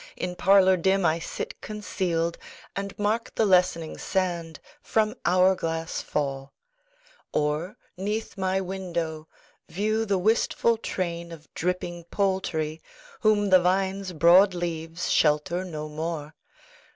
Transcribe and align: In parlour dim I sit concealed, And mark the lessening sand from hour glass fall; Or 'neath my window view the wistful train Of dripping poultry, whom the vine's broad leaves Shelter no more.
In 0.17 0.35
parlour 0.35 0.77
dim 0.77 1.05
I 1.05 1.19
sit 1.19 1.61
concealed, 1.61 2.39
And 2.75 2.97
mark 2.97 3.35
the 3.35 3.45
lessening 3.45 3.99
sand 3.99 4.59
from 4.81 5.13
hour 5.25 5.53
glass 5.53 6.01
fall; 6.01 6.53
Or 7.33 7.77
'neath 7.97 8.35
my 8.35 8.59
window 8.61 9.27
view 9.69 10.07
the 10.07 10.17
wistful 10.17 10.77
train 10.77 11.31
Of 11.31 11.53
dripping 11.53 12.05
poultry, 12.05 12.81
whom 13.19 13.51
the 13.51 13.59
vine's 13.61 14.11
broad 14.11 14.55
leaves 14.55 15.11
Shelter 15.11 15.63
no 15.63 15.87
more. 15.87 16.33